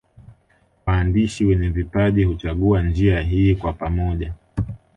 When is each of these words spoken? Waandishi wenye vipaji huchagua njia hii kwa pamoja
Waandishi 0.85 1.45
wenye 1.45 1.69
vipaji 1.69 2.23
huchagua 2.23 2.83
njia 2.83 3.21
hii 3.21 3.55
kwa 3.55 3.73
pamoja 3.73 4.33